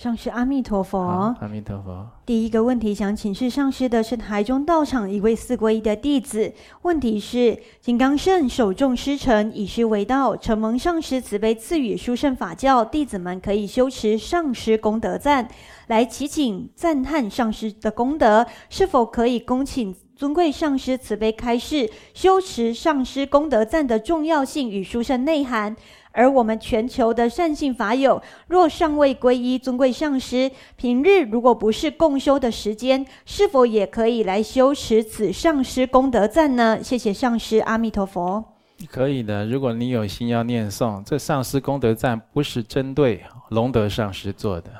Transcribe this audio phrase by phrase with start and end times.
[0.00, 0.98] 上师阿弥陀佛，
[1.42, 2.08] 阿弥陀佛。
[2.24, 6.50] 第一个问题想请示上师的是台中道场一位四皈依的弟子，
[6.80, 15.46] 问题是：金刚圣首重师承，以师为道，承蒙上师慈悲赐予殊胜法教，弟子们可以修持上师功德赞，
[15.88, 25.76] 来祈请赞叹上师的功德，是否可以恭请尊贵上师慈悲开示修持上师功德赞的重要性与殊胜内涵？
[26.12, 36.80] 而我们全球的善信法友，若尚未皈依尊贵上师，平日如果不是共修的时间，是否也可以来修持此上师功德赞呢？
[36.82, 38.44] 谢谢上师，阿弥陀佛。
[38.90, 44.70] 可以的，如果你有心要念诵，这上师功德赞不是针对龙德上师做的，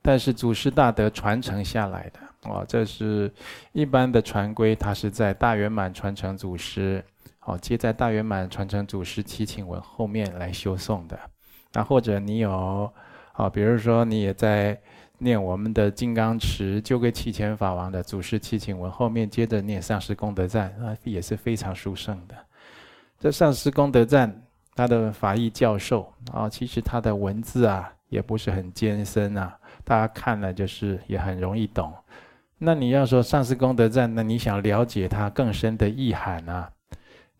[0.00, 2.20] 但是祖师大德传承下来的。
[2.48, 3.32] 哦，这是
[3.72, 7.04] 一般的传规，它是在大圆满传承祖师。
[7.46, 11.18] 好，接在大圆满传承祖师七请文后面来修诵的，
[11.74, 12.90] 那或者你有，
[13.34, 14.80] 好，比如说你也在
[15.18, 22.34] 念我们的金刚持鸠归七千法王的祖师七请文后面接着念上师功德赞，那也是非常殊胜的。
[23.20, 24.42] 这上师功德赞，
[24.74, 31.92] 它的法义教授啊，其实它的文字啊也不是很艰深啊，大家看了就是也很容易懂。
[32.56, 36.70] 那你要说上师功德赞，那你想了解它更深的意涵啊？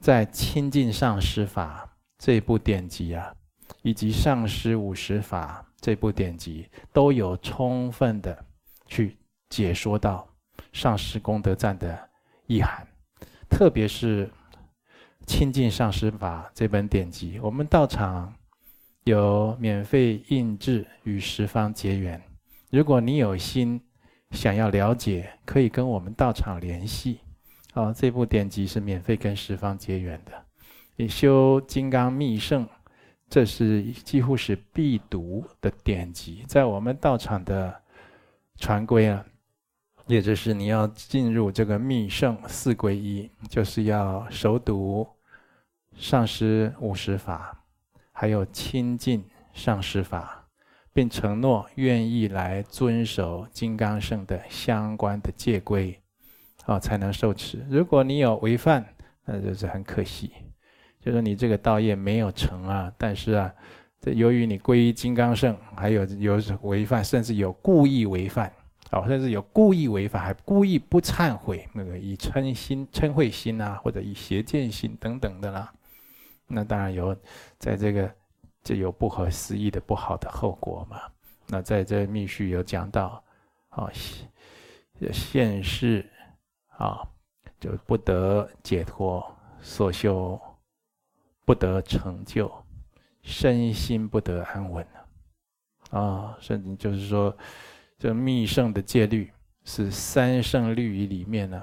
[0.04, 3.34] 在亲近上师法这部典籍啊，
[3.80, 8.44] 以及上师五十法这部典籍，都有充分的
[8.86, 9.16] 去
[9.48, 10.28] 解说到
[10.74, 11.98] 上师功德赞的
[12.46, 12.86] 意涵。
[13.48, 14.30] 特别是
[15.26, 18.30] 亲近上师法这本典籍，我们道场
[19.04, 22.22] 有免费印制与十方结缘。
[22.70, 23.80] 如果你有心
[24.32, 27.20] 想要了解，可以跟我们道场联系。
[27.74, 30.32] 好，这部典籍是免费跟十方结缘的。
[30.94, 32.68] 你修金刚密乘，
[33.28, 37.74] 这是几乎是必读的典籍，在我们道场的
[38.60, 39.26] 传规啊，
[40.06, 45.04] 也就是你要进入这个密乘四归依，就是要熟读
[45.96, 47.60] 上师五十法，
[48.12, 50.46] 还有亲近上师法，
[50.92, 56.00] 并承诺愿意来遵守金刚乘的相关的戒规。
[56.66, 57.64] 哦，才能受持。
[57.68, 58.84] 如果你有违犯，
[59.26, 60.32] 那就是很可惜，
[61.00, 62.92] 就是你这个道业没有成啊。
[62.96, 63.54] 但是啊，
[64.00, 68.50] 这由于你皈依金刚圣，还有有违犯，甚至有故意违犯，
[68.92, 75.70] 哦，甚至有故意违反，还故意不忏悔，那个以嗔心、嗔恚心啊，或者以邪见心等等的啦，
[76.46, 77.14] 那当然有，
[77.58, 78.10] 在这个
[78.62, 81.00] 就有不可思议的不好的后果嘛。
[81.48, 83.22] 那在这密续有讲到，
[83.72, 83.90] 哦，
[85.12, 86.04] 现世。
[86.78, 87.06] 啊，
[87.60, 89.24] 就不得解脱，
[89.60, 90.40] 所修
[91.44, 92.50] 不得成就，
[93.22, 94.86] 身心不得安稳
[95.90, 97.36] 啊，甚至就是说，
[97.98, 99.30] 这密圣的戒律
[99.64, 101.62] 是三圣律仪里面呢，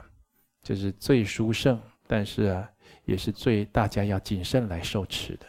[0.62, 2.70] 就是最殊胜，但是啊，
[3.06, 5.46] 也是最大家要谨慎来受持的。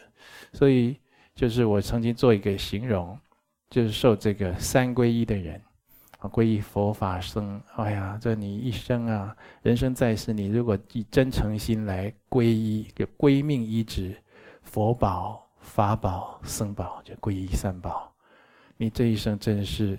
[0.53, 0.99] 所以，
[1.35, 3.19] 就是我曾经做一个形容，
[3.71, 5.63] 就是受这个三皈依的人。
[6.23, 14.17] 啊皈依佛法僧，哎呀，这你一生啊，人生在世，你如果以真诚心来皈依，就归命依止
[14.63, 18.15] 佛宝、法宝、僧宝，就皈依三宝，
[18.77, 19.99] 你这一生真是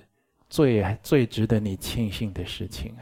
[0.50, 2.96] 最最值得你庆幸的事情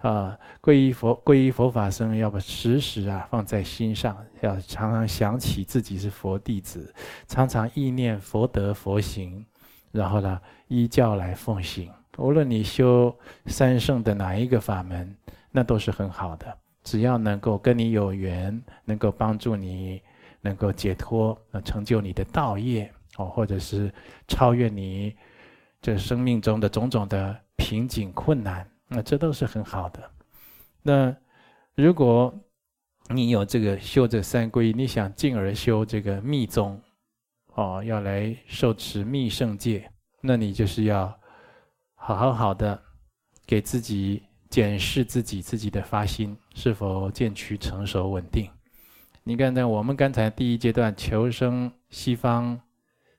[0.00, 0.08] 啊！
[0.08, 6.94] 啊，皈依佛、皈依佛法僧，要把时时啊放在心上，要常常想起自己是佛弟子，
[7.28, 9.44] 常常意念佛德佛行，
[9.92, 11.92] 然后呢，依教来奉行。
[12.18, 13.14] 无论你修
[13.46, 15.14] 三圣的哪一个法门，
[15.50, 16.58] 那都是很好的。
[16.82, 20.00] 只要能够跟你有缘，能够帮助你，
[20.40, 23.92] 能够解脱，能成就你的道业哦，或者是
[24.28, 25.14] 超越你
[25.82, 30.10] 这生命中的种种的瓶颈困难，那这都是很好的。
[30.82, 31.14] 那
[31.74, 32.32] 如果
[33.08, 36.80] 你有这个修这三皈，你想进而修这个密宗，
[37.54, 39.90] 哦，要来受持密圣戒，
[40.22, 41.14] 那你就是要。
[42.06, 42.80] 好好好的，
[43.44, 48.48] 给自己检视自己自己的发心是否渐趋成熟稳定。
[49.24, 52.56] 你看，在我们刚才第一阶段求生西方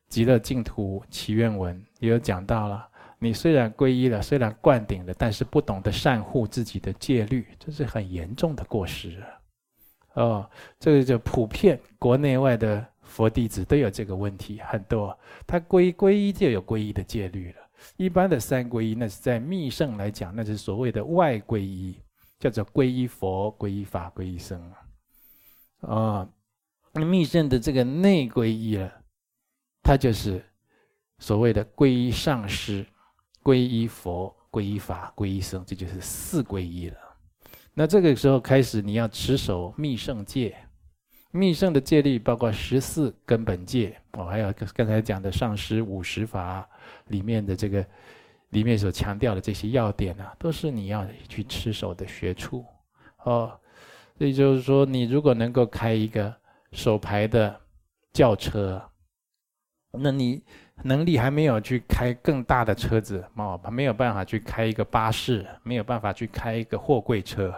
[0.07, 2.87] 极乐净土祈愿文也有讲到了，
[3.19, 9.27] 你虽然皈依了，虽然灌顶了，但是不懂得善护自己的戒律，这是很严重的过失啊！
[10.13, 10.49] 哦，
[10.79, 17.66] 这个就普遍国内外的佛弟子都有这个问题，很多他皈皈依就有皈依的戒律了。
[17.95, 21.95] 一般的三皈依，那是在密圣来讲，那是所谓的外皈依，
[22.39, 24.61] 叫做皈依佛、皈依法、皈依僧。
[25.81, 26.27] 啊，
[26.93, 28.91] 密圣的这个内皈依了，
[29.83, 30.43] 它就是
[31.19, 32.85] 所谓的皈依上师，
[33.43, 36.97] 皈依佛、皈依法、皈依僧，这就是四皈依了。
[37.73, 40.57] 那这个时候开始，你要持守密圣戒。
[41.29, 46.67] 密圣的戒律包括十四根本戒，哦，还有刚才讲的上师五十法
[47.07, 47.85] 里面的这个
[48.49, 52.65] 里面所强调的这些要点啊，都是你要去持守的学处。
[53.23, 53.59] 哦，
[54.17, 56.33] 所以就是说，你如果能够开一个
[56.71, 57.59] 手排的
[58.13, 58.81] 轿车，
[59.91, 60.43] 那你
[60.83, 67.53] 能力还没有去开更大的车子，哦，没有办法去开一个巴士，没有办法去开一个货柜车。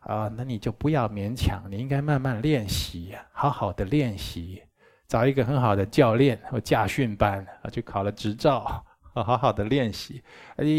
[0.00, 4.62] 啊，那你就不要勉强，你应该慢慢练习，好好的练习，
[5.08, 10.22] 找一个很好的教练或驾训班啊，去考了执照， 好好的练习。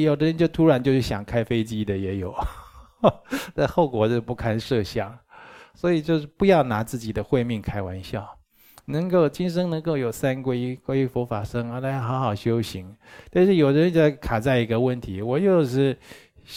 [0.03, 2.33] 有的人就突然就是想开飞机的也有，
[3.55, 5.17] 那后果是不堪设想。
[5.73, 8.27] 所以就是不要拿自己的慧命开玩笑。
[8.85, 12.95] 能够今生能够有三皈依，皈依佛法僧啊，大家好好修行。
[13.29, 15.95] 但是有的人就卡在一个问题，我又是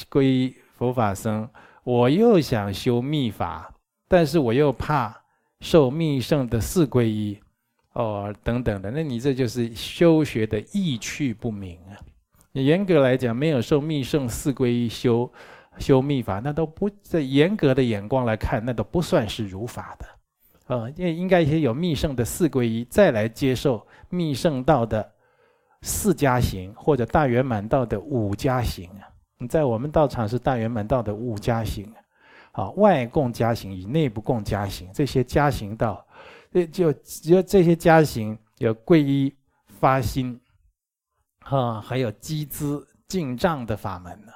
[0.09, 1.47] 皈依佛法僧。
[1.83, 3.75] 我又想修密法，
[4.09, 5.15] 但是我又怕
[5.61, 7.39] 受密圣的四皈依，
[7.93, 11.99] 哦，等等的，那你这就是修学的意趣不明啊！
[12.53, 15.31] 严格来讲，没有受密圣四皈依修
[15.79, 20.07] 修密法，那都不在严格的眼光来看，那都不算是如法的，
[20.75, 25.13] 啊、哦，因为应该先有密圣的四皈依，再来接受密圣道的
[25.83, 29.09] 四加行或者大圆满道的五加行啊。
[29.39, 31.93] 你在我们道场是大圆满道的五加行，
[32.53, 36.05] 啊，外共加行与内不共加行，这些加行道，
[36.73, 39.35] 就只有这些加行有皈依
[39.67, 40.41] 发心，
[41.41, 44.33] 啊，还有积资净障的法门呢，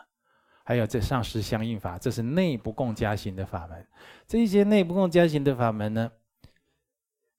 [0.64, 3.86] 还有这上师相应法，这是内不共加行的法门。
[4.26, 6.10] 这些内不共加行的法门呢，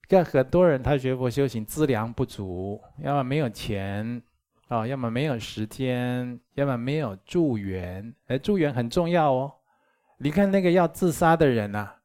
[0.08, 4.22] 看很多人他学佛修行资粮不足，要么没有钱。
[4.68, 8.12] 啊、要么没有时间，要么没有助缘。
[8.26, 9.52] 哎，助缘很重要哦。
[10.18, 11.95] 你看那个要自杀的人啊，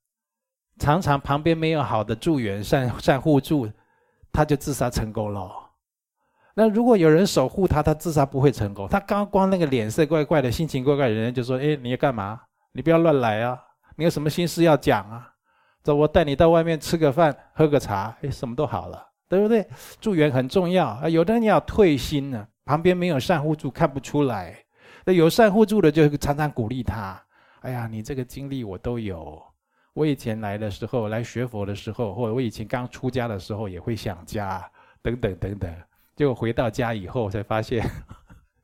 [0.81, 3.69] 常常旁边没有好的助缘、善善互助，
[4.33, 5.47] 他就自杀成功了。
[6.55, 8.87] 那如果有人守护他，他自杀不会成功。
[8.87, 12.41] 他刚光那个脸色怪怪的，心情怪怪的，人就说：“哎，你要干嘛？
[12.73, 13.57] 你不要乱来啊！
[13.95, 15.31] 你有什么心事要讲啊？
[15.83, 19.65] 走，我带你到外面吃个饭，喝个茶，哎，什么都好了，对不对？
[19.99, 21.07] 助缘很重要啊。
[21.07, 24.55] 有的人要退心呢。”旁边没有善互助，看不出来。
[25.03, 27.21] 那有善互助的，就常常鼓励他。
[27.61, 29.41] 哎呀，你这个经历我都有。
[29.93, 34.65] 我以前来的时候，来学佛的时候，或者我以前刚出家的时候，也会想家，
[35.01, 35.73] 等等等等。
[36.15, 37.85] 结果回到家以后，才发现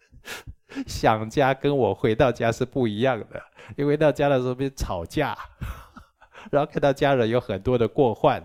[0.88, 3.42] 想家跟我回到家是不一样的。
[3.76, 5.38] 一回到家的时候，被吵架。
[6.50, 8.42] 然后看到家人有很多的过患，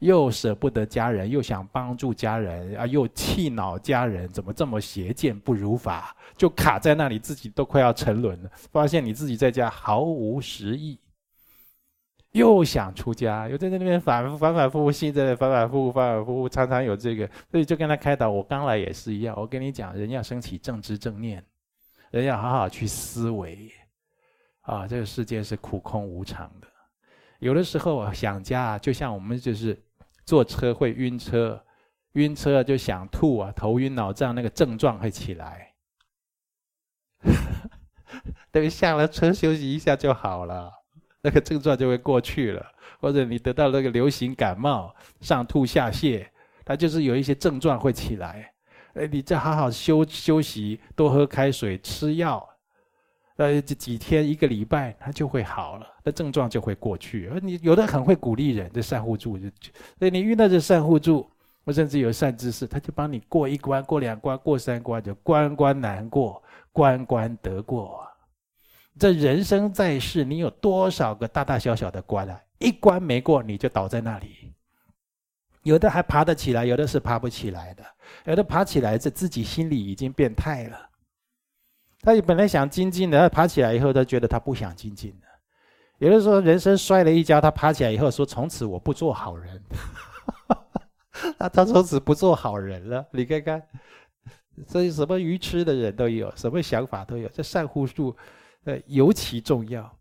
[0.00, 8.50] 又舍不得家人，又想帮助家人啊，又气恼家人怎么这么邪见不如法，就卡在那里，自己都快要沉沦了。
[8.70, 10.98] 发现你自己在家毫无实意，
[12.36, 18.30] 又想出家，又在那边反复反反复复，心在那反反复复，反反复复，常常有这个，所以就跟他开导。
[18.30, 21.42] 我刚来也是一样，我跟你讲，人要升起正知正念，
[22.12, 23.70] 人要好好去思维
[24.60, 26.68] 啊，这个世界是苦空无常的。
[27.38, 29.82] 有的时候想家，就像我们就是
[30.24, 31.62] 坐车会晕车，
[32.12, 35.72] 晕车就想吐啊，头晕脑胀，那个症状会起来。
[38.52, 40.70] 等下了车休息一下就好了，
[41.26, 42.64] 那个症状就会过去了。
[42.98, 46.26] 或者你得到那个流行感冒，上吐下泻，
[46.64, 48.50] 它就是有一些症状会起来。
[48.94, 52.48] 哎，你再好好休休息，多喝开水，吃药。
[53.36, 57.28] 呃，这几天一个礼拜，他就会好了，那症状就会过去。
[57.28, 59.46] 而你有的很会鼓励人，这善互助就，
[59.98, 61.30] 所以你遇到这善互助，
[61.66, 66.42] 或甚至有善知识，他就帮你过一关、过两关、过三关，就关关难过，
[66.72, 68.08] 关关得过。
[68.98, 72.40] 这人生在世，你有多少个大大小小的关啊？
[72.58, 74.54] 一关没过，你就倒在那里。
[75.62, 77.84] 有的还爬得起来，有的是爬不起来的。
[78.24, 80.88] 有的爬起来，这自己心里已经变态了。
[82.00, 85.26] 他本来想精进的，他爬起来以后，他觉得他不想精进了。
[85.98, 89.62] 有的时候人生摔了一跤，他爬起来以后说：“从此我不做好人。
[91.38, 93.04] ”那他从此不做好人了。
[93.10, 93.62] 你看看，
[94.68, 97.28] 所以什么愚痴的人都有，什么想法都有。
[97.30, 98.14] 这善护助，
[98.66, 99.96] 呃，尤其重要。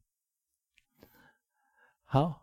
[2.03, 2.41] 好。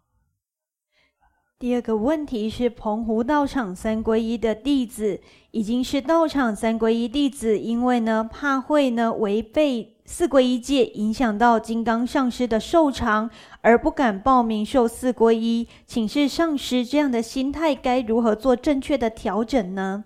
[1.58, 5.20] 第二个问题是，澎湖道场三皈依的弟子
[5.52, 15.68] 已经是道场三皈依弟子，因为呢怕会呢违背四皈依戒，影响到金刚上师的寿长，而不敢报名受四皈依。
[15.86, 20.04] 请示上师，这样的心态该如何做正确的调整呢？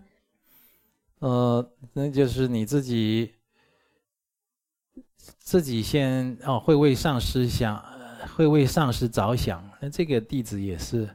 [1.20, 3.35] 呃，那就是你自己
[5.46, 7.80] 自己先哦，会为上师想，
[8.34, 9.64] 会为上师着想。
[9.80, 11.08] 那这个弟子也是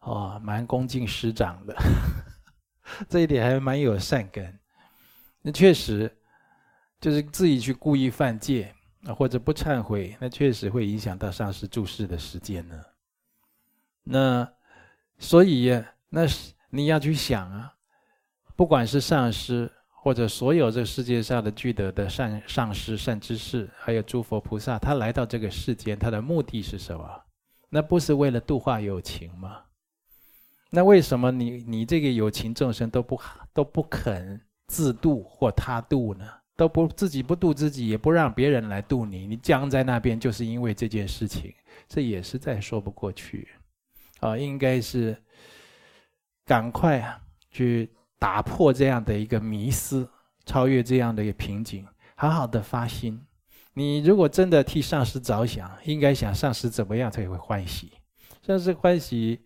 [0.00, 1.74] 哦，蛮恭敬师长的，
[3.08, 4.60] 这一点还蛮有善根。
[5.40, 6.14] 那确实
[7.00, 8.74] 就是自己去故意犯戒，
[9.16, 12.78] 或者不忏悔，那确实会影响到上师住世的时间呢。
[14.02, 14.46] 那
[15.18, 17.72] 所以，那是你要去想啊，
[18.54, 19.72] 不管是上师。
[20.02, 27.22] 或者所有这世界上的具德的善上师、善知识，还有诸佛菩萨，他来到这个世间，他的目的是什么？
[27.68, 29.60] 那不是为了度化有情吗？
[30.70, 33.20] 那为什么你你这个有情众生都不
[33.52, 36.28] 都不肯自度或他度呢？
[36.56, 41.54] 都不自己不度自己，也不让别人来度你，你僵在那边，就是因为这件事情，
[41.88, 43.46] 这也实在说不过去。
[44.18, 45.16] 啊，应该是
[46.44, 47.20] 赶快啊
[47.52, 47.88] 去。
[48.22, 50.08] 打破这样的一个迷思，
[50.46, 53.20] 超越这样的一个瓶颈，好好的发心。
[53.74, 57.90] 你如果真的替上师着想，应该想上师怎么样才会欢喜？
[58.46, 59.40] 上师欢喜，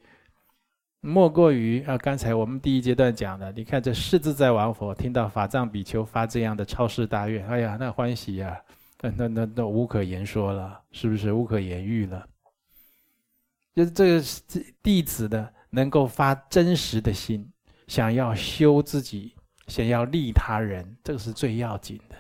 [1.01, 8.61] 莫过于啊，刚才我们第一阶段讲的，你看这世自在王佛听到法藏比丘发这样的超世大愿，哎呀，那欢喜呀，
[9.01, 12.29] 那那那那无可言说了，是不是无可言喻了？
[13.75, 14.23] 就是这个
[14.83, 17.51] 弟子的能够发真实的心。
[17.87, 19.35] 想要修自己，
[19.69, 22.17] 想要利他人，这个是最要紧的。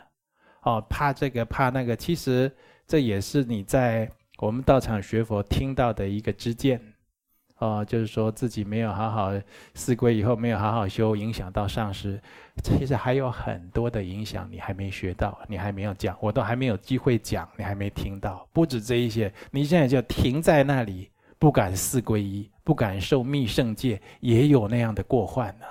[0.62, 2.50] 哦，怕这个怕那个，其实
[2.86, 6.80] 这也是你在我们道场学佛听到的一个知见。
[7.58, 9.32] 哦，就是说自己没有好好
[9.72, 12.20] 四归以后没有好好修，影响到上师。
[12.62, 18.46] 其实还有很多的影响你还没学到，你还没有讲，我都还没有机会讲，你还没听到。
[18.52, 21.10] 不止这一些，你现在就停在那里。
[21.38, 25.66] 不敢四皈依，不敢受密圣戒，也有那样的过患呢。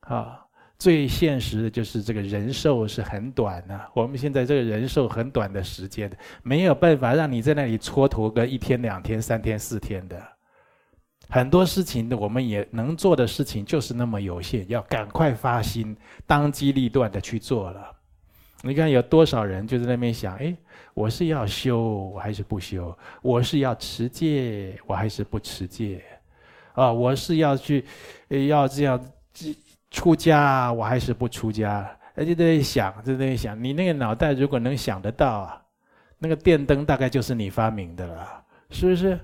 [0.00, 0.44] 啊，
[0.78, 3.90] 最现实的就是这个人寿是很短的。
[3.94, 6.10] 我们现在这个人寿很短的时间，
[6.42, 10.22] 没有办法让你在那里蹉跎个一天、两天、三天、四天的。
[11.30, 15.96] 很多事情的，我们也能做的事情就是那么有限，要赶快发心，
[16.26, 17.90] 当机立断的去做了。
[18.64, 20.56] 你看有多少人就在那边想，哎。
[20.94, 22.96] 我是要修，我还是不修？
[23.20, 26.00] 我是要持戒，我还是不持戒？
[26.72, 27.84] 啊，我是要去，
[28.48, 29.04] 要这样
[29.90, 31.90] 出家，我还是不出家？
[32.14, 35.60] 而且在想，就在想，你那个脑袋如果能想得到啊，
[36.16, 39.18] 那个电灯大概就是你发明的了，是不是？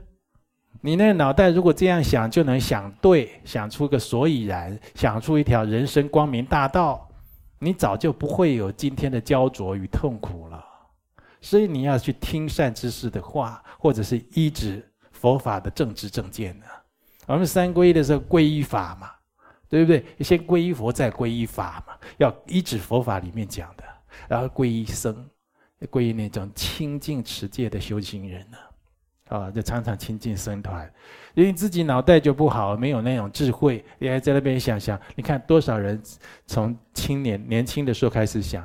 [0.81, 7.09] 你那个脑袋如果这样想，就能想对，想出个所以然，想出一条人生光明大道，
[7.61, 10.65] 你早就不会有今天的焦灼与痛苦了。
[11.43, 16.65] 所以你要去听善知识的话，或者是依止佛法的正知正见呢。
[17.27, 19.11] 我们三皈依的时候，皈依法嘛，
[19.69, 20.05] 对不对？
[20.21, 21.95] 先皈依佛，再皈依法嘛。
[22.17, 23.85] 要依止佛法里面讲的，
[24.27, 25.29] 然后皈依僧，
[25.91, 28.57] 皈依那种清净持戒的修行人呢。
[28.59, 28.70] 啊，
[29.31, 30.93] 啊就常常亲近僧团，
[31.35, 35.01] 因为自己脑袋就不好，没有那种智慧，你还在那边想想。
[35.15, 35.99] 你看多少人
[36.47, 38.63] 从青年年轻的时候开始想，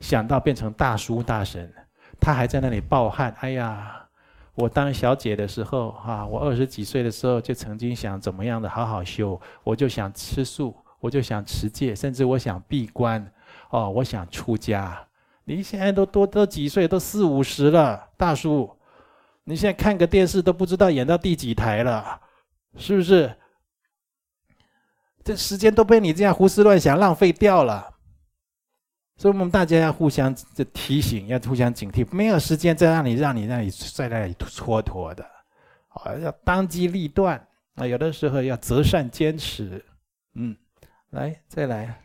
[0.00, 1.72] 想到变成大叔大婶。
[2.20, 4.04] 他还在那里抱憾，哎呀，
[4.56, 13.24] 我当小姐的时候，哈，我二十几岁的时候就曾经想怎么样的好好修，我就想吃素，我就想持戒，甚至我想闭关，
[13.70, 14.98] 哦，我想出家。
[15.44, 16.88] 你现在都多都几岁？
[16.88, 18.68] 都四五十了，大叔，
[19.48, 22.20] 你现在看个电视都不知道演到第几台了，
[22.76, 23.34] 是不是？
[25.24, 27.94] 这时间都被你这样胡思乱想浪费掉了。
[29.16, 30.34] 所以，我们大家要互相
[30.74, 35.24] 提醒，要互相警惕，没有时间再让你让你那里在那里蹉跎的，
[35.88, 37.42] 啊，要当机立断
[37.76, 39.82] 啊，有的时候要择善坚持，
[40.34, 40.54] 嗯，
[41.08, 41.98] 来，再来。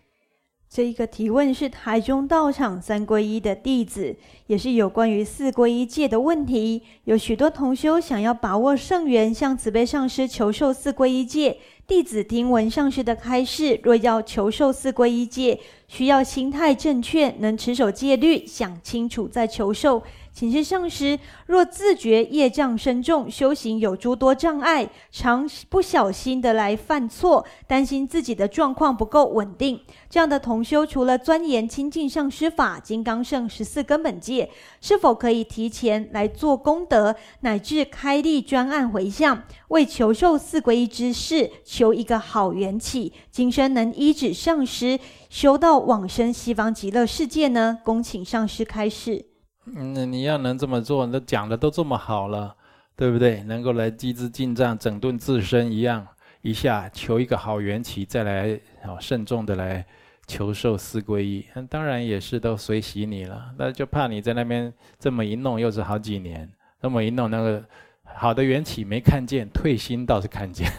[0.75, 4.15] 这一个提问是台中道场三皈依的弟子，
[4.47, 6.81] 也是有关于四皈依戒的问题。
[7.03, 11.59] 有许多同修想要把握圣缘，向慈悲上师求受四皈依戒。
[11.85, 20.01] 弟子听闻上师的开示，若要求受四皈依戒，需要心态正确，能持守戒律，想清楚再求受。
[20.33, 34.49] 请示上师，若自觉业障深重，修行有诸多障碍，常不小心的来犯错，担心自己的状况不够稳定，这样的同修，除了钻研清净上师法、金刚圣十四根本戒，
[34.81, 44.99] 是否可以提前来做功德，乃至开立专案回向，为求受四皈依之事，求一个好缘起，今生能依止上师，
[45.29, 47.77] 修到往生西方极乐世界呢？
[47.83, 49.32] 恭请上师开示。
[49.65, 52.55] 嗯，你要能这么做，那讲的都这么好了，
[52.95, 53.41] 对不对？
[53.43, 56.05] 能够来积资净障，整顿自身一样，
[56.41, 59.85] 一下求一个好缘起，再来好慎重的来
[60.27, 63.53] 求受四皈依，那当然也是都随喜你了。
[63.57, 66.49] 那就怕你在那边这么一弄，又是好几年，
[66.81, 67.63] 这么一弄，那个
[68.03, 70.69] 好的缘起没看见，退心倒是看见，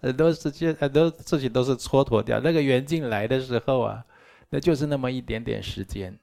[0.00, 2.40] 很多事情很多事情都是蹉跎掉。
[2.40, 4.04] 那个缘尽来的时候啊，
[4.50, 6.16] 那就是那么一点点时间，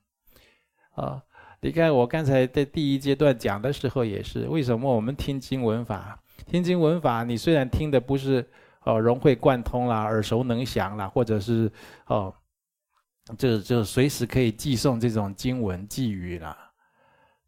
[1.00, 1.24] 啊。
[1.62, 6.18] 你看，我刚才在第一阶段讲的时候也是，为什么我们听经文法？
[6.46, 8.50] 听经文法，你虽然听的不是
[8.86, 11.70] 哦融会贯通啦、耳熟能详啦，或者是
[12.08, 12.34] 哦，
[13.38, 16.58] 就就随时可以寄送这种经文寄语啦，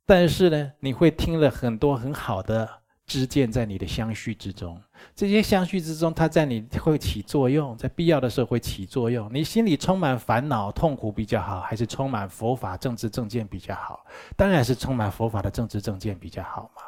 [0.06, 2.81] 但是呢，你会听了很多很好的。
[3.12, 4.82] 知见在你的相续之中，
[5.14, 9.30] 这些相续之中，它在你会起作用，在必要的时候会起作用。
[9.34, 14.06] 你心里充满烦恼、痛苦比较好，还是充满佛法正知正见比较好？
[14.38, 16.84] 当然是充满佛法的正知正见比较好嘛。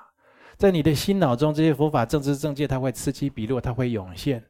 [0.56, 4.42] 在你的心脑中，这些佛法正知正见，它会此起彼落，它会涌现。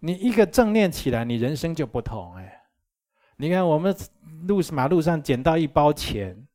[0.00, 2.52] 你一个正念起来，你人生就不同哎。
[3.36, 3.96] 你看我们
[4.48, 6.48] 路马路上捡到一包钱。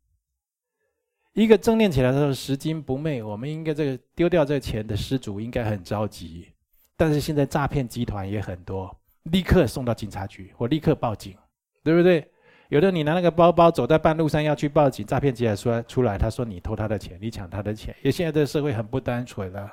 [1.36, 6.48] 一个正念起来的时候，拾金不昧，我们应该这个丢掉这个钱的失主应该很着急。
[6.96, 8.90] 但是现在诈骗集团也很多，
[9.24, 11.36] 立刻送到警察局或立刻报警，
[11.84, 12.26] 对不对？
[12.70, 17.94] 有的你拿那个包包走在半路上要去报警，诈骗集团说出来，他说你偷他的钱，你抢他的钱。
[18.00, 19.70] 因为现在这个社会很不单纯了。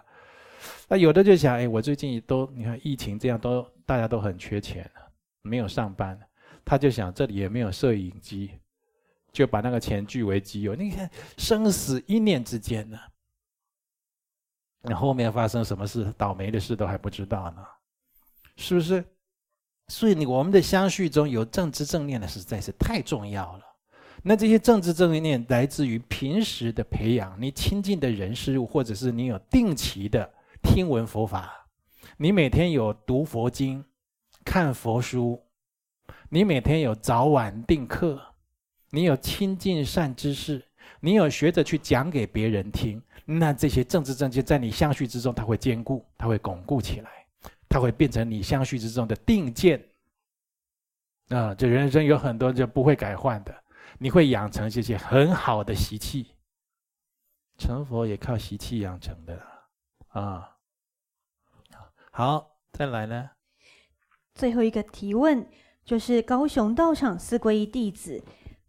[0.88, 4.90] 那有的就想，哎，我最近都你看疫情这样都大家都很缺钱，
[5.42, 6.18] 没有上班，
[6.64, 8.50] 他就想这里也没有摄影机。
[9.32, 12.98] 就把那个钱据为己有，你看生死一念之间呢，
[14.82, 17.64] 那后面发生什么事，倒霉的事都还不知道呢，
[18.56, 19.02] 是不是？
[19.88, 23.64] 所以你我们的相续中有正知正念的实在是太重要了。
[24.22, 31.66] 那这些正知正念来自于平时的培养，你亲近的人事物，或者是你有定期的听闻佛法，
[32.16, 33.84] 你每天有读佛经、
[34.44, 35.42] 看佛书，
[36.28, 38.31] 你每天有早晚定课。
[38.94, 40.62] 你有亲近善知识，
[41.00, 47.26] 你有学着去讲给别人听，那这些正知正见在你相续之中，它会坚固，它会巩固起来，
[47.70, 49.82] 它会变成你相续之中的定见。
[51.30, 53.64] 啊，这人生有很多就不会改换的，
[53.96, 56.34] 你会养成这些很好的习气。
[57.56, 59.42] 成佛也靠习气养成的
[60.08, 60.50] 啊。
[62.10, 63.30] 好，再来呢？
[64.34, 65.48] 最后一个提问
[65.82, 68.22] 就是高雄道场四皈依弟子。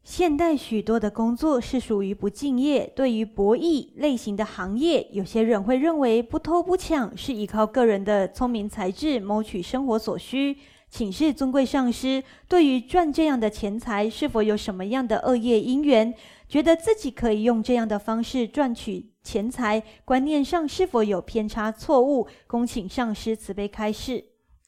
[0.04, 10.58] 现代许多的工作是属于不敬业，对于博弈类型的行业，有些人会认为不偷不抢是依靠个人的聪明才智谋取生活所需。
[10.90, 16.14] 请示尊贵上师，对于赚这样的钱财，是否有什么样的恶业因缘？
[16.48, 22.28] 觉得自己可以用这样的方式赚取钱财，观念上是否有偏差错误？
[22.46, 24.24] 恭请上师慈悲开示。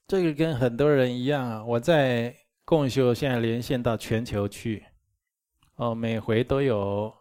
[0.07, 4.81] 这个跟很多人一样啊，我在共修，现在连线到全球去。
[5.75, 7.13] 哦，每回都有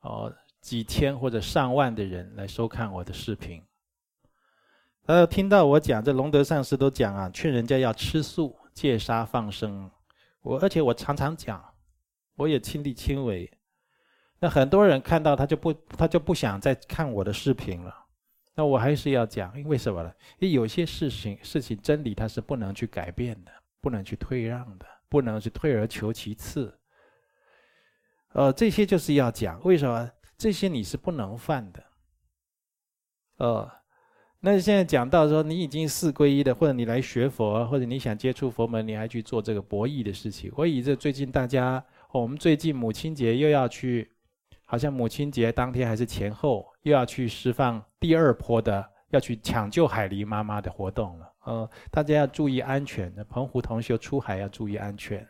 [0.00, 3.62] 哦几千或者上万的人来收看我的视频。
[5.04, 9.90] 他听到我讲，这龙德上师都讲啊，劝人家要吃素、戒杀放生。
[10.42, 11.62] 我而且我常常讲，
[12.36, 13.50] 我也亲力亲为。
[14.38, 17.92] 那很多人看到他就不他就不想再看我的视频了。
[18.54, 20.12] 那我还是要讲，因为什么呢？
[20.38, 23.50] 因为有些事情事情真理它是不能去改变的，
[23.80, 26.72] 不能去退让的，不能去退而求其次。
[28.32, 31.82] 呃，这些就是要讲，为什么这些你是不能犯的？
[33.38, 33.68] 呃，
[34.38, 40.52] 那现在讲到说你已经四皈依的，或者你来学佛，或者你想接触佛门，你还去做这个博弈的事情。
[40.56, 44.08] 我以这最近大家，我们最近母亲节又要去，
[44.64, 51.32] 好像母亲节当天还是前后又要去释放第二波的，要去抢救海狸妈妈的活动了。
[51.46, 55.20] 呃，大家要注意安全，澎湖同学出海要注意安全。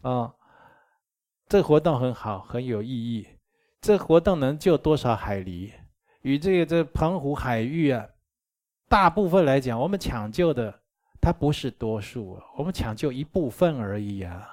[0.00, 0.34] 啊、呃。
[1.54, 3.28] 这活动很好，很有意义。
[3.80, 5.70] 这活动能救多少海狸？
[6.22, 8.04] 与这个这澎湖海域啊，
[8.88, 10.74] 大部分来讲，我们抢救的
[11.20, 14.50] 它不是多数，我们抢救一部分而已啊，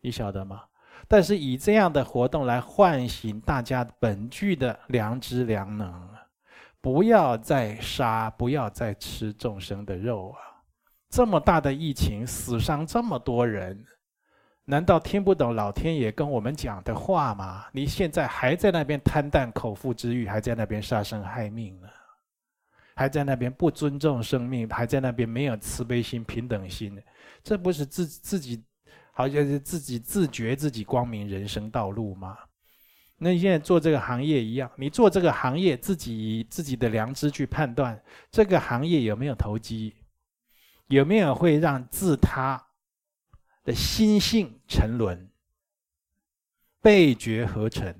[0.00, 0.62] 你晓得吗？
[1.08, 6.08] 但是以这样的活动来唤醒大家本具的良知良能，
[6.80, 10.38] 不要再杀，不要再吃众生的肉啊！
[11.10, 13.84] 这么大的疫情，死伤这么多人。
[14.68, 17.66] 难道听不懂老天爷跟我们讲的话吗？
[17.70, 21.88] 你现在还在那边贪啖口腹之欲，还在那边杀生害命呢，
[22.96, 27.00] 还在那边不尊重生命，还在那边没有慈悲心、平等心，
[27.44, 28.60] 这不是自自己
[29.12, 32.36] 好像是自己自觉自己光明人生道路吗？
[33.18, 38.02] 那你现在做这个行业一样，你做这个行业，自己以自己的良知去判断
[38.32, 39.94] 这个行业有没有投机。
[40.88, 42.62] 有没有会让自他
[43.66, 45.28] 的心性沉沦，
[46.80, 47.92] 背觉合成？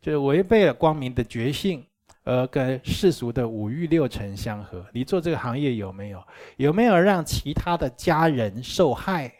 [0.00, 1.86] 就是违背了光明的觉性，
[2.24, 4.84] 而跟世俗的五欲六尘相合。
[4.92, 6.22] 你做这个行业有没有？
[6.56, 9.32] 有没有让其他的家人受害？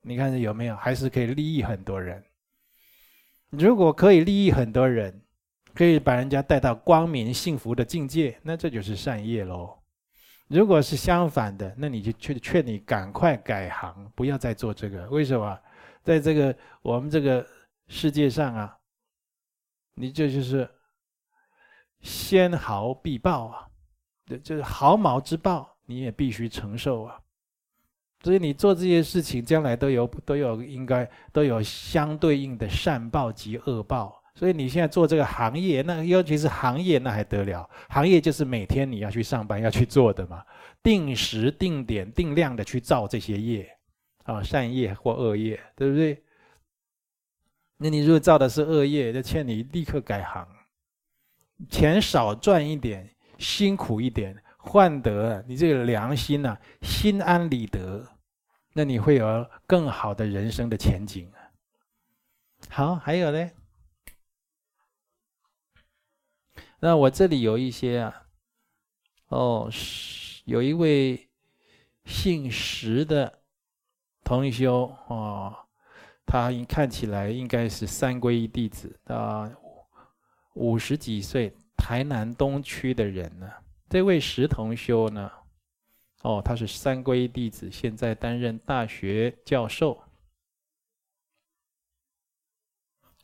[0.00, 0.76] 你看有没有？
[0.76, 2.24] 还是可以利益很多人？
[3.50, 5.20] 如果可以利益很多人，
[5.74, 9.79] 可以把人家带到光明幸福的境界，那这就是善业喽。
[10.50, 15.08] 如果是相反的，那你就劝劝你赶快改行，不要再做这个。
[15.08, 15.56] 为什么？
[16.02, 17.46] 在这个我们这个
[17.86, 18.76] 世界上啊，
[19.94, 20.68] 你这就是
[22.00, 23.68] 先毫必报啊，
[24.26, 27.20] 这就是毫毛之报，你也必须承受啊。
[28.24, 34.19] 所以你做这些事情，将来都有都有应该都有相对应的善报及恶报。
[34.40, 37.68] 所以你现在做这个行业，那尤其是行业，那还得了？
[37.90, 40.42] 行业就是每天你要去上班要去做的嘛，
[40.82, 43.70] 定时定点定量的去造这些业，
[44.24, 46.22] 啊，善业或恶业，对不对？
[47.76, 50.48] 那你如果造的是恶业，就劝你立刻改行，
[51.68, 54.34] 钱少赚一点，辛苦一点。
[54.56, 58.02] 换得你这个良心呐、啊，心安理得，
[58.72, 61.30] 那你会有更好的人生的前景。
[62.70, 63.50] 好，还有呢？
[66.80, 68.26] 那我这里有一些啊，
[69.28, 69.70] 哦，
[70.46, 71.28] 有一位
[72.06, 73.42] 姓石的
[74.24, 75.54] 同修哦，
[76.24, 79.50] 他看起来应该是三皈依弟子啊，
[80.54, 83.50] 五十几岁，台南东区的人呢。
[83.88, 85.30] 这位石同修呢，
[86.22, 90.02] 哦，他是三皈依弟子，现在担任大学教授。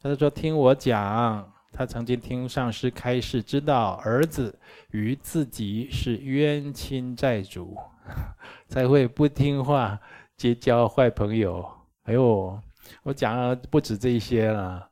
[0.02, 4.58] 他说：“听我讲，他曾经听上师开示，知道儿子
[4.92, 7.76] 与自己是冤亲债主，
[8.66, 10.00] 才会不听话，
[10.38, 11.68] 结交坏朋友。
[12.04, 12.58] 哎呦，
[13.02, 14.88] 我讲了不止这些了，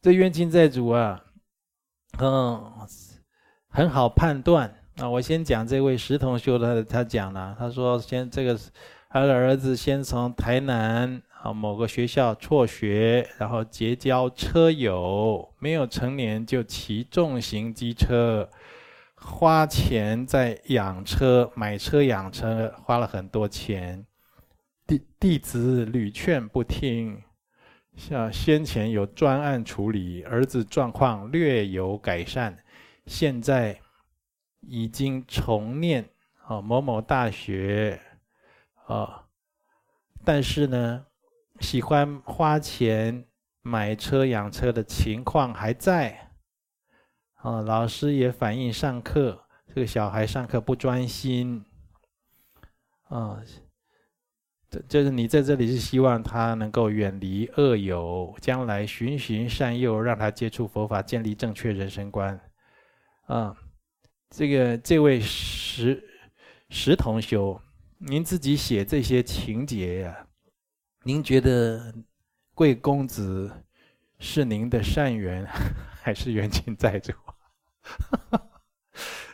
[0.00, 1.22] 这冤亲债主啊，
[2.18, 2.72] 嗯，
[3.68, 8.58] 很好判断。”啊，我先讲这位石同修的，他讲了，他说先这个
[9.10, 18.50] 他的儿子先从台南啊某个学校辍学，然后结交车友，没有成年就骑重型机车，
[19.14, 24.04] 花钱在养车，买车养车，花了很多钱。
[24.86, 27.22] 弟弟子屡劝不听，
[27.96, 32.58] 像先前有专案处理，儿子状况略有改善，
[33.06, 33.78] 现在。
[34.68, 36.04] 已经重念
[36.42, 38.00] 啊某某大学
[38.86, 39.22] 啊，
[40.24, 41.06] 但是呢，
[41.60, 43.26] 喜欢花钱
[43.62, 46.30] 买车养车的情况还在
[47.34, 47.60] 啊。
[47.60, 51.64] 老师也反映上课这个小孩上课不专心
[53.08, 53.42] 啊。
[54.68, 62.38] 这就是你在这里是希望他能够远离恶友，将来循循善诱，让他接触佛法，建立正确人生观
[63.26, 63.56] 啊。
[64.30, 66.02] 这个这位石
[66.68, 67.60] 石同修，
[67.98, 70.26] 您自己写这些情节呀、
[71.06, 71.94] 您觉得
[72.52, 73.48] 贵公子
[74.18, 75.46] 是您的善缘，
[76.02, 77.12] 还是冤亲债主？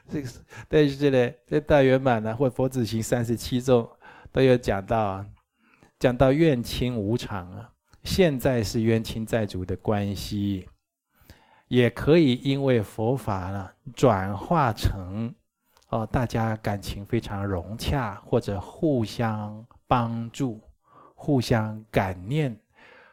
[0.07, 0.29] 这个
[0.69, 3.89] 但是呢，在大圆满呢，或佛子行三十七中
[4.31, 5.25] 都有讲到，
[5.99, 7.73] 讲到怨亲无常啊。
[8.05, 10.69] 现在是冤亲债主的关系。
[11.69, 15.35] 也可以因为佛法呢，转化成
[15.89, 20.61] 哦，大家感情非常融洽，或者互相帮助、
[21.23, 22.59] 互相感念、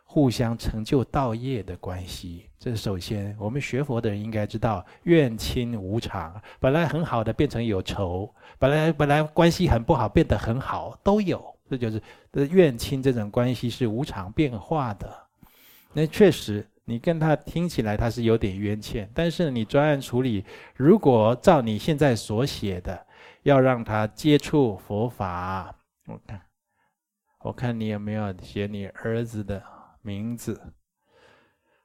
[0.03, 2.49] 互相成就道业的关系。
[2.57, 11.55] 这首先，我们学佛的人应该知道，怨亲无常，本来很好的变成有仇，本来本来关系很不好变得很好，都有。
[11.69, 12.01] 这就是
[12.33, 15.07] 这怨亲这种关系是无常变化的。
[15.93, 16.67] 那确实。
[16.85, 20.43] 你跟他听起来他是有点冤欠，但是你专案处理，
[20.75, 23.05] 如果照你现在所写的，
[23.43, 25.71] 要让他接触佛法，
[26.07, 26.41] 我看，
[27.39, 29.61] 我看你有没有写你儿子的
[30.01, 30.61] 名字？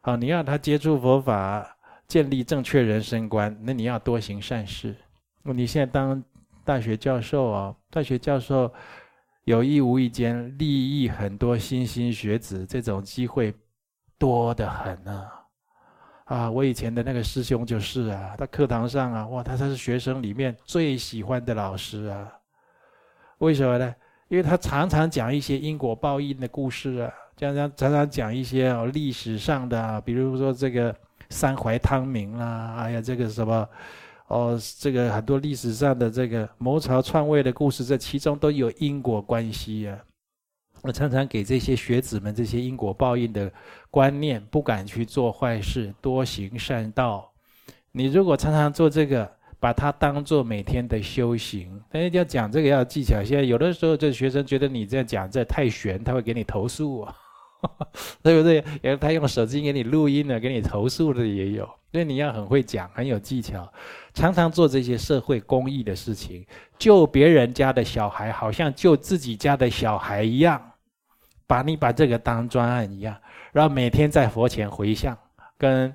[0.00, 4.94] 好，你要他接触佛法，建立正确人生观，那你要多行善事。
[5.42, 6.22] 你现在当
[6.64, 8.72] 大学教授啊，大学教授
[9.44, 13.54] 有意无意间利益很多新兴学子，这种机会。
[14.16, 15.28] 多得很呢，
[16.26, 16.48] 啊！
[16.48, 22.32] 我以前的那个师兄就是啊，他课堂上啊，哇，他他是学生里面最喜欢的老师啊。
[23.38, 23.94] 为什么呢？
[24.34, 30.92] 因为他常常讲一些因果报应的故事啊，常常常常讲一些哦历史上的，比如说这个
[31.30, 33.68] 三槐汤明啦，哎呀，这个什么
[34.26, 39.96] 哦，这个很多历史上的这个谋朝篡位的故事，这其中都有因果关系啊。
[40.82, 43.48] 我常常给这些学子们这些因果报应的
[43.88, 47.30] 观念，不敢去做坏事，多行善道。
[47.92, 49.30] 你如果常常做这个，
[49.64, 53.24] 把它当做每天的修行，但是要讲这个要技巧。
[53.24, 57.16] 现在有的时候，这学生觉得你这样讲这太玄，他会给你投诉啊。
[58.22, 58.62] 对不对？
[58.82, 61.64] 然后他用手机给你录音了，给你投诉的也有。
[61.90, 63.66] 所以你要很会讲，很有技巧，
[64.12, 66.44] 常常做这些社会公益的事情，
[66.78, 70.60] 救别人家的小孩，好像救自己家的小孩一样，
[71.46, 73.16] 把你把这个当专案一样，
[73.50, 75.16] 然后每天在佛前回向，
[75.56, 75.90] 跟、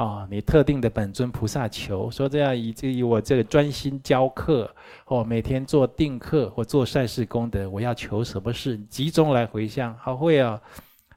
[0.00, 10.62] 哦、你特定的本尊菩萨求，说这样以这以我这个专心教课，哦每天做定课或做善事功德，我要求什么事，集中来回向，好会啊、哦。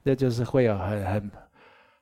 [0.04, 1.32] 这就是会有很很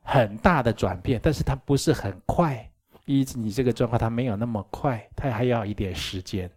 [0.01, 2.67] 很大的转变，但是它不是很快。
[3.05, 6.49] 一，你这个状况它没有那么快，它还要一点时间。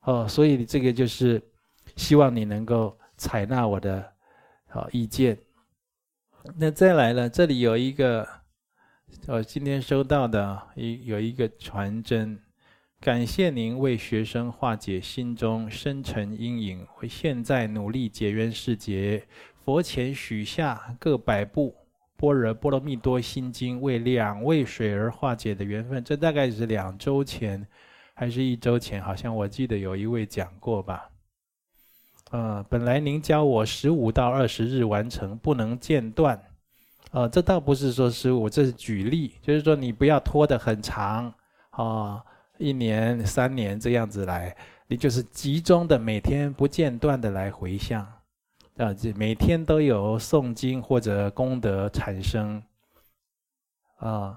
[0.00, 1.40] 哦，所以这个就是
[1.94, 4.04] 希望你能够采纳我的
[4.68, 5.38] 好意见。
[6.56, 8.26] 那再来了，这里有一个，
[9.26, 12.38] 我今天收到的一有一个传真，
[13.00, 19.24] 感谢您为学生化解心中深沉阴影，会现在努力结缘世结。
[19.64, 21.70] 佛前许下各百部
[22.16, 26.04] 《般若波罗蜜多心经》，为两位水儿化解的缘分。
[26.04, 27.66] 这大概是两周前，
[28.12, 29.02] 还是一周前？
[29.02, 31.08] 好像我记得有一位讲过吧。
[32.30, 36.38] 呃，本来您教我十五到二十日完成，不能间断。
[37.14, 41.32] 呃，这倒不是说失误，这是举例，就是说你不要拖得很长
[41.70, 42.20] 啊，
[42.58, 44.54] 一年、三年这样子来，
[44.88, 48.04] 你就是集中的每天不间断的来回向。
[48.78, 52.60] 啊，这每天都有诵经或者功德产生。
[53.98, 54.36] 啊，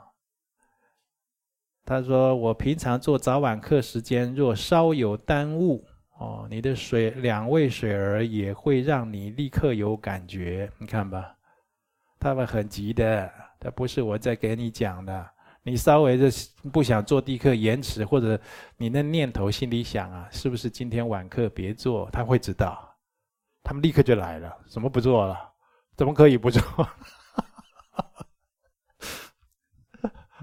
[1.83, 5.83] 他说我平常做早晚课时间若稍有耽误，
[6.19, 10.71] 哦，你的水两位水儿也会让你立刻有感觉。
[10.77, 11.36] 你看吧，
[12.19, 15.29] 他们很急的，他不是我在给你讲的。
[15.63, 16.29] 你稍微的
[16.71, 18.39] 不想做地课延迟，或者
[18.77, 22.09] 你那念头心里想啊，是不是今天晚课别做？
[22.11, 22.95] 他会知道。
[23.63, 25.37] 他们立刻就来了，什么不做了？
[25.97, 26.61] 怎么可以不做？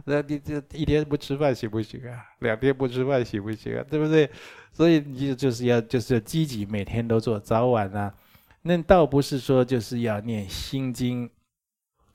[0.04, 2.22] 那你这一天不吃饭行不行啊？
[2.40, 3.84] 两天不吃饭行不行啊？
[3.88, 4.30] 对不对？
[4.72, 8.12] 所以你就是要就是要积极，每天都做早晚啊。
[8.60, 11.30] 那倒不是说就是要念心经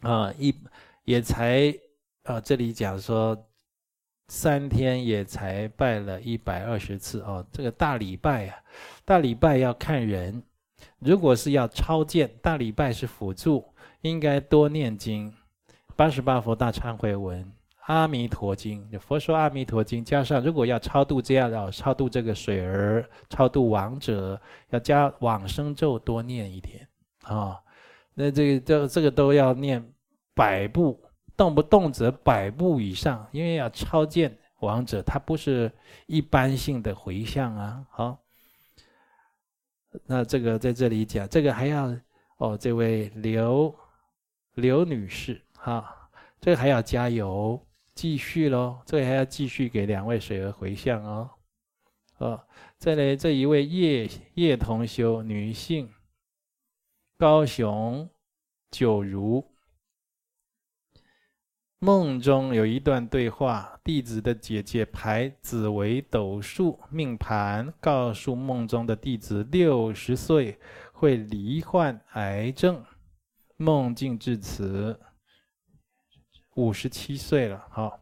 [0.02, 0.56] 啊，一
[1.04, 1.74] 也才
[2.24, 3.38] 啊，这里讲说
[4.28, 7.46] 三天也才拜了一百二十次哦。
[7.52, 8.58] 这个大礼拜啊，
[9.04, 10.42] 大礼拜要看人。
[11.00, 13.66] 如果是要超荐，大礼拜是辅助，
[14.02, 15.34] 应该多念经，
[15.96, 17.52] 八十八佛大忏悔文、
[17.88, 26.88] 阿弥陀经，佛说阿弥陀经，加上如果要超度这样的，超度这个水儿，超度亡者，要加往生咒多念一点
[27.24, 27.60] 啊、哦。
[28.22, 29.82] 那这个这这个都要念
[30.36, 31.02] 百步，
[31.38, 35.72] 动不动则百步以上，因为要超荐亡者，它不是
[36.06, 38.18] 一般性的回向啊，好。
[40.06, 41.98] 那这个在这里讲，这个还要
[42.40, 43.74] 哦，这位刘
[44.56, 46.10] 刘女士哈，
[46.42, 51.30] 这个还要加油，继续喽，这个还要继续给两位水儿回向哦。
[52.18, 52.44] 哦，
[52.78, 55.90] 再来这一位叶叶同修女性，
[57.20, 58.10] 高雄
[58.72, 59.46] 九如。
[61.80, 70.58] 梦中有一段对话，弟子的姐姐排紫微斗数命盘，告诉梦中的弟子六十岁
[70.94, 72.86] 会罹患癌症。
[73.58, 74.98] 梦境至此，
[76.56, 77.68] 五十七岁了。
[77.70, 78.00] 好，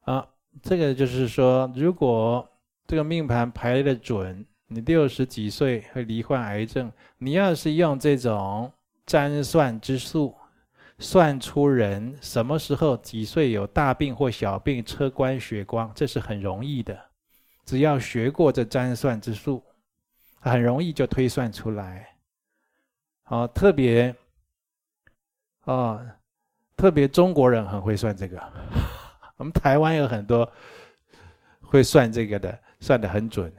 [0.00, 0.28] 啊，
[0.60, 8.72] 这个就是说，如果这个命盘排得准，你六十几岁会罹患癌症，你要是用这种。
[9.06, 10.34] 占算之术，
[10.98, 16.98] 算出人什么时候几岁有大病或小病、车关血光，这是很容易的。
[17.66, 19.62] 只要学过这占算之术，
[20.40, 22.16] 很容易就推算出来。
[23.26, 24.16] 哦，特别，
[25.64, 26.02] 哦，
[26.74, 28.42] 特别中国人很会算这个。
[29.36, 30.50] 我们台湾有很多
[31.60, 33.52] 会算这个的，算得很准。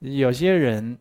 [0.00, 0.98] 有些人，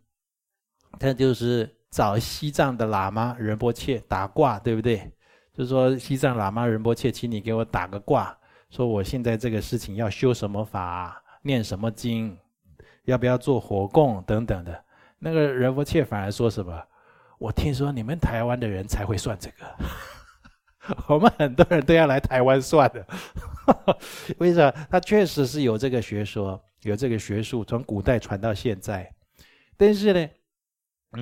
[0.99, 1.73] 他就是。
[1.89, 4.97] 找西藏的喇嘛仁波切打卦，对不对？
[5.53, 8.38] 就是说西藏喇嘛仁波切，请你给我打个卦，
[8.69, 12.38] 说我现在这个事情要修什么法，念什么经，
[13.05, 14.83] 要不要做火供等等的。
[15.17, 16.77] 那个仁波切反而说什么？
[17.39, 23.07] 我听说你们台湾的人才会算这个， 我们很多人都要来台湾算的。
[24.39, 24.71] 为什么？
[24.91, 29.13] 他确实是有这个学说，有这个学术，从古代传到现在。
[29.76, 30.30] 但是呢，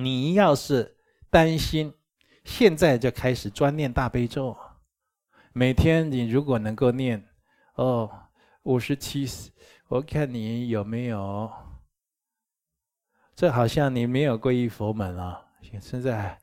[0.00, 0.96] 你要是
[1.28, 1.92] 担心，
[2.44, 4.56] 现在就开始专念大悲咒，
[5.52, 7.26] 每天你如果能够念，
[7.74, 8.08] 哦，
[8.62, 9.26] 五十七，
[9.88, 11.50] 我看你有没有？
[13.34, 15.44] 这好像你没有皈依佛门啊！
[15.60, 16.38] 现在，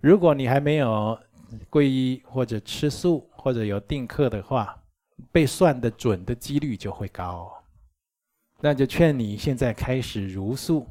[0.00, 1.20] 如果你还没有
[1.70, 4.82] 皈依或者吃素或者有定课的话，
[5.30, 7.52] 被算的准的几率就会高。
[8.60, 10.86] 那就劝你现在开始茹素、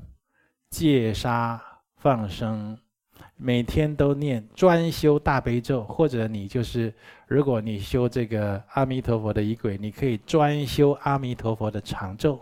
[0.70, 1.62] 戒杀、
[1.98, 2.78] 放生，
[3.36, 6.94] 每天都念专修大悲咒，或者你就是，
[7.28, 12.42] 如果你修这个阿弥陀佛的仪轨，你可以专修阿弥陀佛的长咒。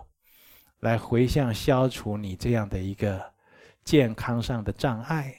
[0.82, 3.20] 来回向消除你这样的一个
[3.84, 5.34] 健康上的障碍，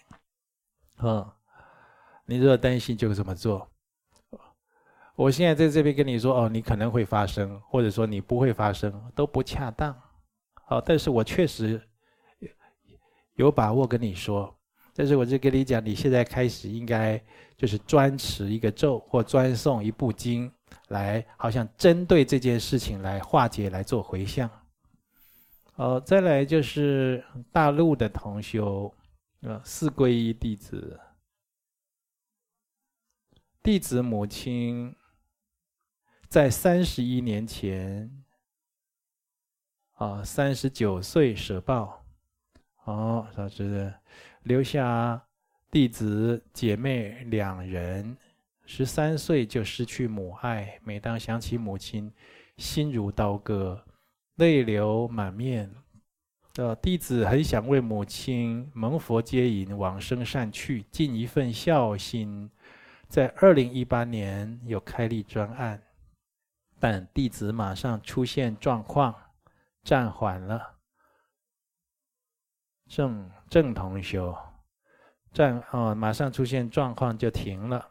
[0.99, 1.25] 嗯，
[2.25, 3.69] 你如果担心就这么做。
[5.17, 9.99] 我现在在这边跟你说哦，你可能会发生，或者说你不会发生，都不恰当。
[10.67, 11.81] 好，但是我确实
[13.35, 14.55] 有把握跟你说，
[14.95, 17.19] 但是我就跟你讲，你现在开始应该
[17.57, 20.53] 就是专持一个咒或专诵一部经，
[20.89, 24.51] 来好像针对这件事情来化解，来做回向。
[25.73, 28.93] 好，再来就是大陆的同修，
[29.43, 31.01] 啊，四皈依弟子，
[33.63, 34.95] 弟子母亲
[36.29, 38.11] 在三十一年前，
[39.95, 42.05] 啊，三十九岁舍报，
[42.85, 43.95] 哦，他是
[44.43, 45.23] 留下
[45.71, 48.17] 弟子姐妹两人，
[48.65, 52.13] 十三岁就失去母爱，每当想起母亲，
[52.57, 53.83] 心如刀割。
[54.35, 55.75] 泪流满面，
[56.57, 62.51] 呃，弟子很想为母亲蒙佛接引往生善趣，尽一份孝心，
[63.09, 65.81] 在二零一八年有开立专案，
[66.79, 69.15] 但弟子马上出现状况，
[69.83, 70.75] 暂缓了。
[72.89, 74.37] 郑郑同修，
[75.33, 77.89] 暂哦，马上出现状况就停了。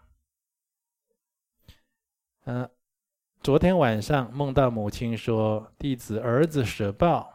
[2.45, 2.69] 嗯、
[3.41, 7.33] 昨天晚上梦到母亲说：“弟子儿子舍报，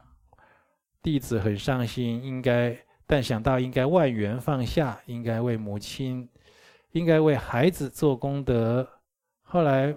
[1.02, 2.22] 弟子很伤心。
[2.24, 6.30] 应该，但想到应该万缘放下，应该为母亲，
[6.92, 8.88] 应该为孩子做功德。
[9.42, 9.94] 后来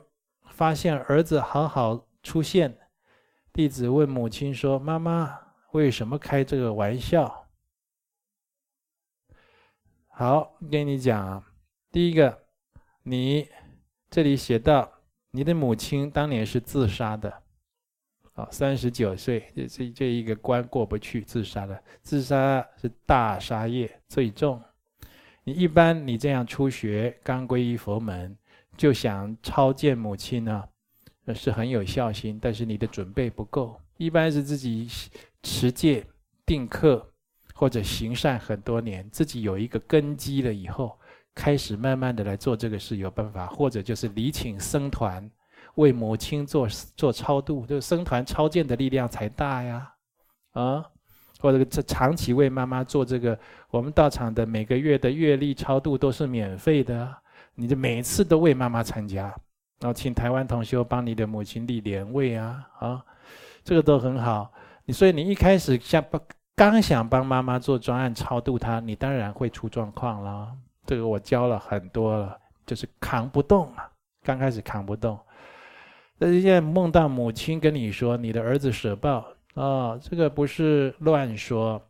[0.63, 2.73] 发现儿子好好出现，
[3.51, 5.37] 弟子问母亲说：‘妈妈，
[5.73, 7.49] 为什么开这个玩笑？’
[10.07, 11.45] 好，跟你讲啊，
[11.91, 12.45] 第一个，
[13.03, 13.45] 你
[14.09, 14.89] 这里写到。”
[15.31, 17.43] 你的母亲当年是自杀的，
[18.33, 21.83] 啊，三十九岁，这这这一个关过不去，自杀的。
[22.03, 24.63] 自杀是大杀业，最重。
[25.43, 28.37] 你一般你这样初学，刚皈依佛门，
[28.75, 30.63] 就想超荐母亲呢，
[31.35, 33.79] 是很有孝心，但是你的准备不够。
[33.97, 34.87] 一般是自己
[35.41, 36.05] 持戒、
[36.45, 37.07] 定课
[37.53, 40.97] 或者行善很多年，自己有一个根基了以后。
[41.35, 45.27] 开始慢慢的来做这个事有办法，或者就是礼请僧团
[45.73, 49.91] 为母亲做做超度，这个僧团超荐的力量才大呀，
[50.51, 50.85] 啊，
[51.39, 53.39] 或者这长期为妈妈做这个，
[53.71, 57.11] 我们道场的每个月的月历超度都是免费的，
[57.55, 59.23] 你就每次都为妈妈参加，
[59.79, 63.05] 然后请台湾同修帮你的母亲立莲位啊，啊，
[63.63, 64.51] 这个都很好。
[64.85, 66.03] 你所以你一开始想
[66.55, 70.51] 刚想帮妈妈做专案超度她，你当然会出状况了。
[70.85, 73.89] 这个我教了很多了，就是扛不动啊，
[74.23, 75.19] 刚开始扛不动。
[76.19, 81.81] 但是现在梦到母亲跟你说你的儿子舍报啊，这个不是乱说，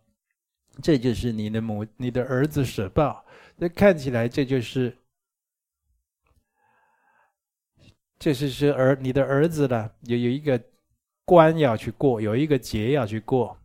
[0.82, 3.24] 这就是你的母你的儿子舍报。
[3.60, 4.96] 这看起来这就是，
[8.24, 10.58] 这是是儿你的儿子了，有有一个
[11.26, 13.58] 关要去过，有一个劫要去过。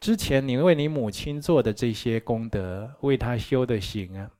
[0.00, 4.30] 之前你为你母亲做的这些功德，为他修的行啊。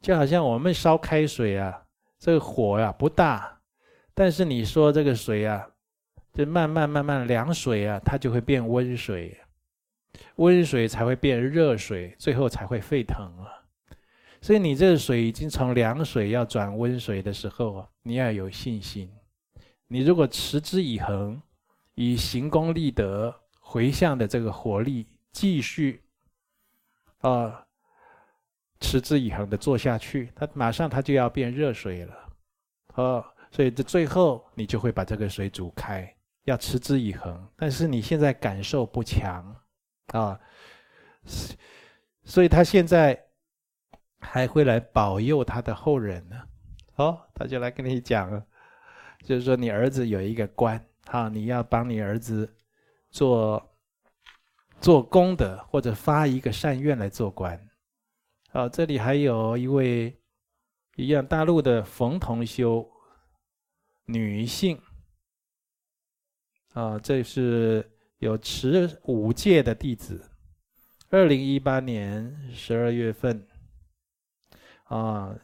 [0.00, 1.82] 就好像我们烧开水啊，
[2.18, 3.60] 这个火呀、啊、不大，
[4.14, 5.68] 但是你说这个水啊，
[6.32, 9.38] 就慢慢慢慢凉水啊，它就会变温水，
[10.36, 13.52] 温水才会变热水，最后才会沸腾啊。
[14.42, 19.10] 所以你这个水已经从凉水要转温水的时候，你要有信心。
[19.86, 21.40] 你如果持之以恒，
[21.94, 26.02] 以行功立德回向的这个活力继续
[27.20, 27.66] 啊。
[28.80, 32.14] 持之以恒的做下去，它马上它就要变热水了，
[32.94, 36.12] 哦，所以这最后你就会把这个水煮开，
[36.46, 37.48] 要持之以恒。
[37.54, 39.56] 但是你现在感受不强，
[40.08, 40.36] 啊，
[42.24, 43.16] 所以他现在
[44.22, 46.36] 还会来保佑他的后人呢。
[46.94, 48.42] 哦，他就来跟你讲，
[49.22, 52.50] 就是说你儿子有一个官，好，你要帮你儿子
[53.10, 53.76] 做
[54.80, 57.68] 做功德，或者发一个善愿来做官。
[58.50, 60.16] 好，这里还有一位
[60.96, 62.88] 一样大陆的冯同修，
[64.04, 64.80] 女性。
[66.74, 70.30] 啊，这是有持五戒的弟子。
[71.10, 73.46] 二零一八年十二月份，
[74.92, 75.34] 啊，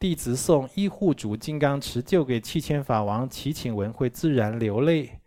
[0.00, 5.20] 弟子诵《依护主金刚持》，就给七千法王祈请文会，自然流泪，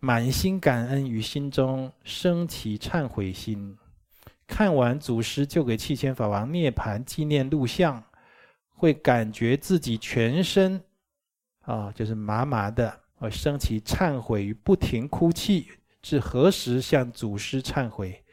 [0.00, 3.78] 满心感恩，于心中升起忏悔心。
[4.48, 8.02] 看完祖师就给七千法王涅槃纪念录像，
[8.74, 10.82] 会感觉自己全身，
[11.60, 13.00] 啊，就是麻麻的。
[13.20, 15.68] 而升起忏悔与不停哭泣，
[16.02, 18.24] 至何时向祖师忏悔？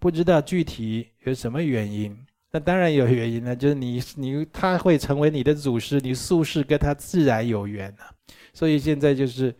[0.00, 2.26] 不知道具体有什么原因。
[2.52, 8.14] 那当然有原因了，就是你你他会成为你的祖师，你宿世跟他自然有缘了。
[8.52, 9.54] 所以现在就是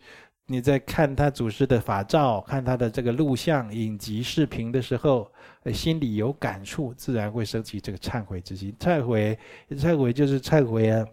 [0.45, 5.31] 你在看他祖师的法照，看他的这个录像、影集、视频的时候，
[5.73, 8.71] 心里有感触，自然会升起这个忏悔之心。
[8.79, 9.39] 忏悔，
[9.71, 11.03] 忏悔就是忏悔啊。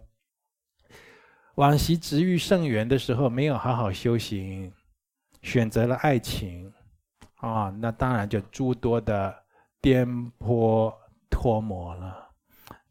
[1.55, 4.71] 往昔值遇圣缘的时候，没有好好修行，
[5.41, 6.71] 选择了爱情，
[7.37, 9.35] 啊，那当然就诸多的
[9.81, 10.07] 颠
[10.39, 10.93] 簸
[11.41, 12.29] 脱模了，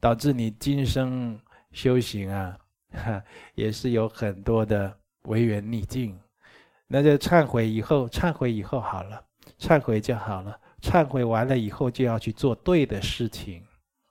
[0.00, 1.38] 导致你今生
[1.70, 2.58] 修行啊，
[3.54, 4.92] 也是有很多的
[5.26, 6.18] 违缘逆境。
[6.88, 9.22] 那就忏悔以后，忏悔以后好了，
[9.56, 13.62] 忏悔就好了，忏悔完了以后就要去做对的事情。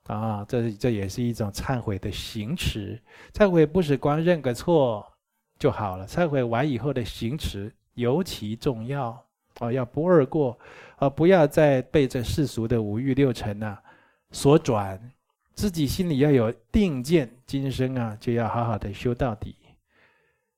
[0.06, 2.98] 啊，这这也是一种忏悔的行持。
[3.34, 5.06] 忏悔不是光认个错
[5.58, 9.22] 就好了，忏悔完以后的行持尤其重要。
[9.58, 10.58] 啊，要不二过，
[10.96, 13.76] 啊，不要再被这世俗的五欲六尘呐
[14.30, 15.00] 所转，
[15.54, 19.56] 自己心里要有定见，今生啊就要好好的修到底，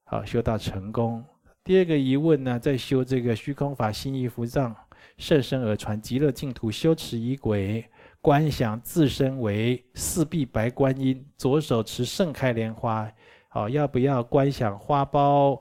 [0.04, 1.24] 好修到成功。
[1.64, 4.74] 第二个疑问呢，在修这个虚空法心意伏藏
[5.16, 7.84] 甚深而传极乐净土修持仪轨。
[8.20, 13.10] 观想自身为四臂白观音，左手持盛开莲花，
[13.48, 15.60] 好，要不要观想花苞，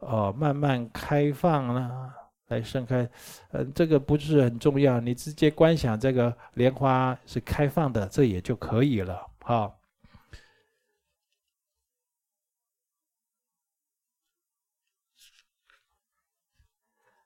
[0.00, 2.12] 哦，慢慢开放呢？
[2.48, 3.08] 来盛开，
[3.50, 9.80] 嗯，这个不是很重要，你直接观想这个莲花是开放的，这也就可以了，好。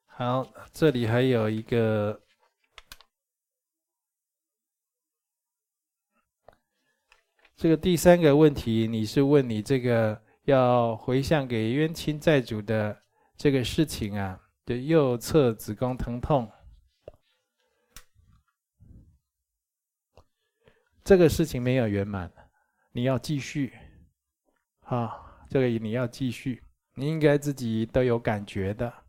[0.06, 2.20] 好，这里还有一个。
[7.56, 13.02] 这个第三个问题，你是问你这个要回向给冤亲债主的
[13.36, 14.40] 这个事情啊？
[14.64, 16.50] 对右侧子宫疼痛，
[21.02, 22.32] 这个事情没有圆满，
[22.92, 23.72] 你要继续，
[24.80, 26.62] 啊，这个你要继续，
[26.94, 28.99] 你应该自己都有感觉的，